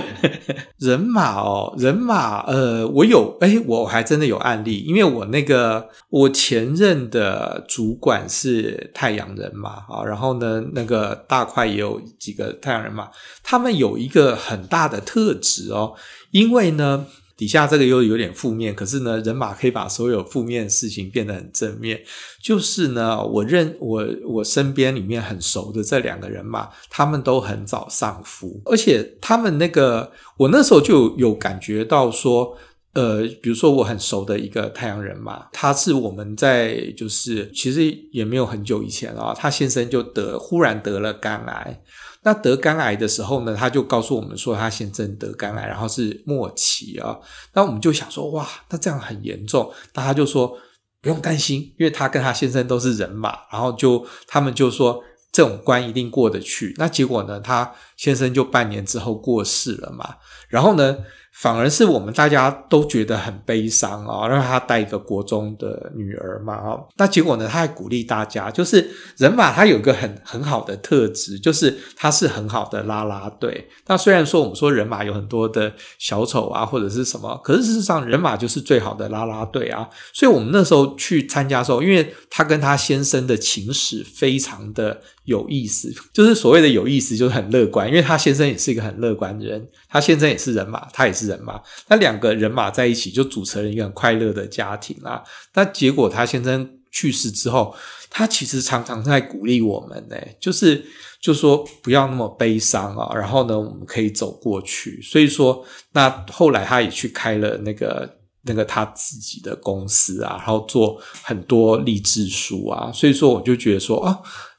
[0.78, 13.08] 人马哦，人马，呃，我有，哎、欸，我还真的有案例，因为我那个我前任的主管是太阳人马啊，然后呢，那个大块也有几个太阳人马，
[13.42, 15.45] 他们有一个很大的特质。
[15.72, 15.94] 哦，
[16.30, 22.00] 因为呢，底下这个又有点负面，可是呢，人马可以把所有负面的事情变得很正面。
[22.42, 32.56] 就是呢，我认我我身边里面很熟的这两个人马，他们都很早丧夫，而且他们那个，我那时候就有感觉到说，
[32.96, 41.82] 呃，比如说我很熟的一个太阳人嘛，他是我们在就是其实也没有很久以前啊，他先生就得忽然得了肝癌。
[42.22, 47.18] 那得肝癌的时候呢，他就告诉我们说他先生得肝癌，然后是末期啊。
[47.52, 49.70] 那我们就想说，哇，那这样很严重。
[49.94, 50.56] 那他就说
[51.02, 56.74] 不用担心，因为他跟他先生都是人马，然后就他们就说这种关一定过得去。
[56.78, 60.16] 那结果呢，他先生就半年之后过世了嘛。
[60.48, 60.96] 然后呢，
[61.38, 73.68] 反而是我们大家都觉得很悲伤啊，让他带一个国中的女儿嘛，那结果呢，他还鼓励大家，就是人马他有一个很很好的特质，就是他是很好的拉拉队。
[73.86, 79.86] 那虽然说我们说人马有很多的小丑啊，或者是什么，可是事实上人马就是最好的拉拉队啊。
[80.14, 91.26] 所以我们那时候去参加的时候，因为他跟他先生的情史非常的有意思， 就是所谓的有意思，就是很乐观，因为他先生也是一个很乐观的人，他先生也是人马，他也是。
[91.26, 95.20] 人马，那两个人马在一起就组成了一个很快乐的家庭啊。
[95.54, 97.74] 那结果他先生去世之后，
[98.08, 100.86] 他其实常常在鼓励我们呢，就是
[101.20, 103.12] 就说不要那么悲伤啊。
[103.12, 105.02] 然后呢，我们可以走过去。
[105.02, 108.08] 所以说，那后来他也去开了那个
[108.42, 112.92] 那个他自己的公司啊，然后做很多励志书啊。
[112.92, 114.16] 所以说，我就觉得说啊，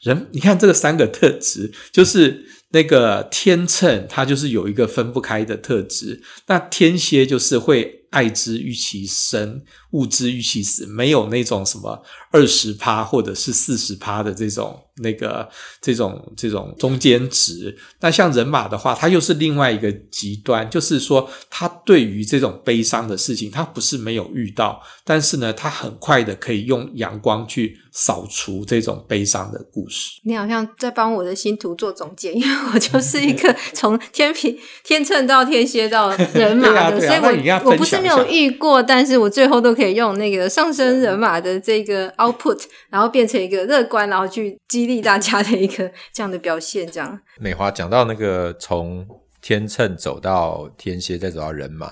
[0.07, 2.45] 人你看这个三个特质，就是。
[2.71, 6.21] 那个天秤，它就是有一个分不开的特质。
[6.47, 14.83] 那天蝎就是会爱之欲其生，恶之欲其死，没有那种什么二十趴或者是四十趴的这种。
[14.99, 15.47] 那个
[15.79, 30.19] 这种这种中间值，那像人马的话，它又是另外一个极端，就是说他对于这种悲伤的事情，他不是没有遇到，但是呢，他很快的可以用阳光去扫除这种悲伤的故事。
[30.23, 44.87] 你好像在帮我的星图做总结，因为我就是一个 从天平天秤到天蝎到人马的，啊啊、所以我我不是没有遇过，但是我最后都可以用那个上升人马的这个 output，然后变成一个乐观，然后去激。
[44.87, 47.19] 励大家的一个这样的表现，这样。
[47.41, 49.05] 美华讲到那个从
[49.41, 51.91] 天秤走到天蝎，再走到人马。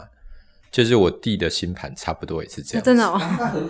[0.76, 3.18] 就是我弟的星盘差不多也是这样，真的哦。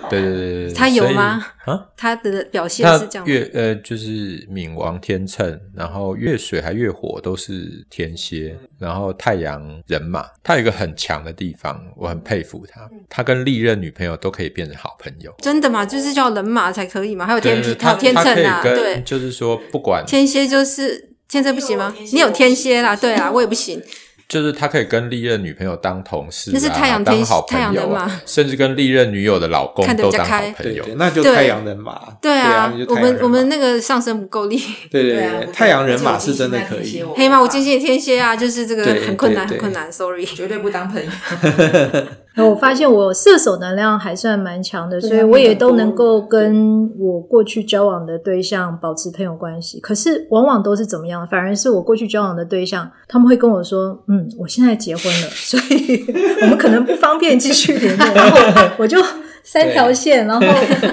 [0.10, 1.46] 对对对对，他有吗？
[1.66, 3.28] 啊，他的表现是这样。
[3.28, 10.26] 月呃，就是冥王天秤，然后月水还月火都是天蝎，然后太阳人马。
[10.42, 12.90] 他有一个很强的地方，我很佩服他。
[13.08, 15.32] 他跟历任女朋友都可以变成好朋友。
[15.44, 15.86] 真的吗？
[15.86, 17.28] 就是叫人马才可以吗？
[17.28, 21.94] 还有天秤，还有天秤啊，对，就是说不管天蝎就是天秤不行吗？
[22.12, 23.80] 你有天蝎啦，对啊，我也不行。
[24.28, 27.96] 就是他可以跟历任女朋友当同事，那是太阳当好朋友，
[28.26, 32.02] 甚至跟历任女友的老公都当好朋友，那就太阳人马。
[32.22, 34.60] 对啊，我们我们那个上升不够力。
[34.90, 37.04] 对对对，太阳人马是真的可以。
[37.16, 39.92] 黑马，我金星天蝎啊，就是这个很困难，很困难。
[39.92, 41.12] Sorry，绝对不当朋友。
[42.38, 49.80] 我发现我射手能量还算蛮强的，所以我也都能够跟我过去交往的对象保持朋友关系。
[49.80, 51.26] 可是往往都是怎么样？
[51.28, 56.06] 反而是我过去交往的对象，他们会跟我说：“嗯，我现在结婚了，所以
[56.44, 58.38] 我们可能不方便继续联络。”然后
[58.78, 59.02] 我就
[59.44, 60.46] 三条线，然后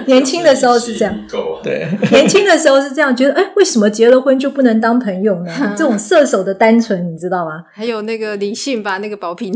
[0.06, 1.14] 年轻的时候是这样，
[1.62, 5.52] 对，年轻的时候是这样，觉得哎，为什么结了婚就不能当朋友呢？
[5.76, 7.64] 这种 射手的单纯，你知道吗？
[7.72, 9.52] 还有那个理性吧，那个宝瓶。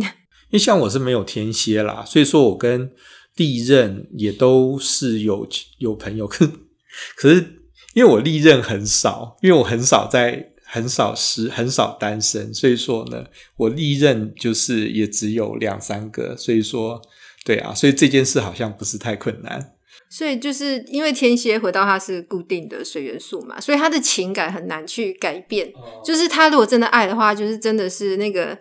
[0.48, 2.90] 因为像我是没有天蝎啦，所以说我跟
[3.34, 5.46] 历任也都是有
[5.78, 6.46] 有朋友，可
[7.16, 7.62] 可是
[7.94, 13.24] 因为我历任很少，因为我很少在很少时很少单身，所以说呢，
[13.56, 17.00] 我历任就是也只有两三个，所以说
[17.44, 19.72] 对啊，所以这件事好像不是太困难。
[20.08, 25.66] 所以就是因为天蝎回到它是固定的水元素嘛，所以他的情感很难去改变。
[25.74, 28.56] 哦、就是他如果真的爱的话，就是真的是那个。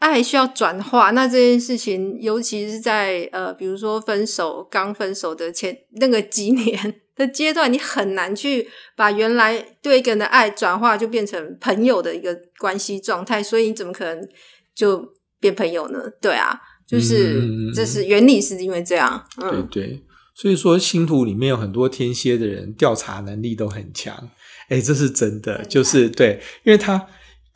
[0.00, 13.42] 爱需要转化，那这件事情，尤其是在呃，比如说分手刚分手的前 那个几年的阶段，你很难去把原来对一个人的爱转化，就变成朋友的一个关系状态。
[13.42, 14.26] 所以你怎么可能
[14.74, 15.06] 就
[15.38, 16.00] 变朋友呢？
[16.18, 19.22] 对啊，就是、嗯、这是原理，是因为这样。
[19.42, 20.02] 嗯、对对，
[20.34, 24.30] 所以说星图里面有很多天蝎的人，调查能力都很强。
[24.70, 27.06] 诶，这是真的，就是对，因为他。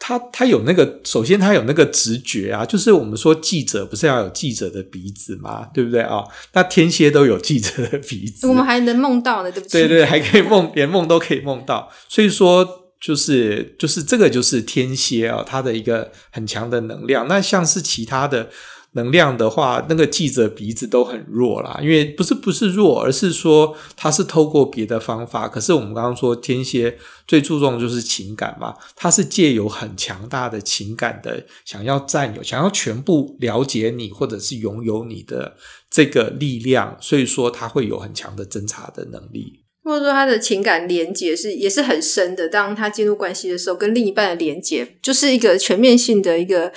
[0.07, 5.67] 他他有那个，首先他有那个直觉啊，就是我们说记者不是要有记者的鼻子吗？
[5.73, 6.23] 对不对啊？
[6.53, 9.89] 那天蝎都有记者的鼻子，我们还能梦到呢，对不对？
[9.89, 11.91] 对对，还可以梦，连梦都可以梦到。
[12.07, 12.69] 所以说，
[13.01, 17.27] 就是就是这个就是天蝎啊，它的一个很强的能量。
[17.27, 18.51] 那像是其他的。
[18.95, 25.49] 能量的话，那个记者鼻子都很弱啦，因为不是不是弱，而是说他是透过别的方法。
[25.49, 35.57] 可是我们刚刚说天蝎最注重就是情感嘛，他是借由很强大的情感的想要占有、想要全部了解你或者是拥有你的
[35.91, 39.64] 这个力量，所以说他会有很强的侦查的能力。
[39.85, 46.73] 或者说他的情感连接是也是很深的，当他进入关系的时候，跟另一半的连接就是一个全面性的一个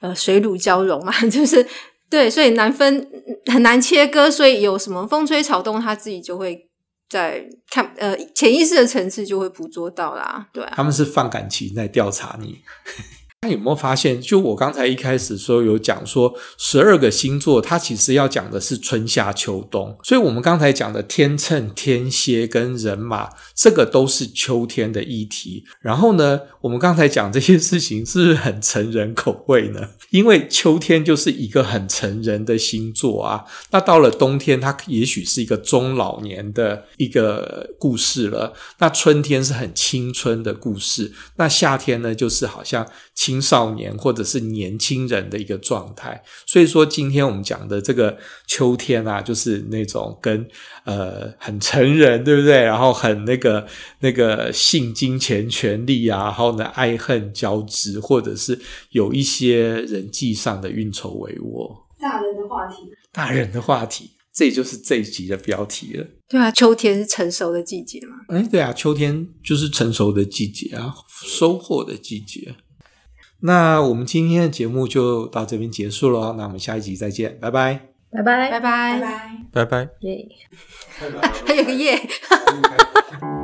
[0.00, 1.66] 呃水乳交融嘛， 就是
[2.08, 3.06] 对，所以难分
[3.46, 6.68] 很难切割，所以有什么风吹草动，他自己就会
[7.10, 12.60] 在看呃潜意识的层次就会捕捉到啦，对，他们是放感情在调查你。
[13.44, 14.20] 那有没有发现？
[14.20, 25.64] 就我刚才一开始说有讲说，十二个星座它其实要讲的是春夏秋冬，所以我们刚才讲的天秤、天蝎跟人马，这个都是秋天的议题。
[25.80, 29.88] 然后呢，我们刚才讲这些事情是不是很成人口味呢？
[30.10, 38.52] 因为秋天就是一个很成人的星座啊，那到了冬天，它也许是一个中老年的一个故事了。
[38.78, 42.86] 那春天是很青春的故事，那夏天呢，就是好像
[43.16, 43.31] 青。
[43.32, 50.46] 青少年或者是年轻人的一个状态，所以说今天我们讲的这个秋天啊，就是那种跟
[50.84, 52.62] 呃很成人，对不对？
[52.62, 53.66] 然后很那个
[54.00, 58.58] 那个性、金钱、权利啊，然后呢爱恨交织，或者是
[58.90, 61.74] 有一些人际上的运筹帷幄。
[61.98, 62.76] 大人的话题，
[63.12, 66.06] 大人的话题，这就是这一集的标题了。
[66.28, 68.16] 对啊，秋天是成熟的季节嘛？
[68.28, 70.92] 哎，对啊，秋天就是成熟的季节啊，
[71.24, 72.54] 收获的季节。
[73.42, 80.28] 那我们今天的节目就到这边结束了，那我们下一集再见，拜拜，拜拜，拜拜，拜拜，拜拜，耶，
[81.46, 82.00] 还有个耶。